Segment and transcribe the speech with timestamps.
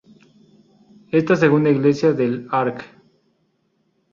[1.11, 2.83] Esta segunda iglesia del Arq.